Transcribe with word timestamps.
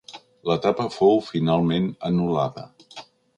L'etapa 0.51 0.85
fou 0.95 1.21
finalment 1.27 1.91
anul·lada. 2.11 2.65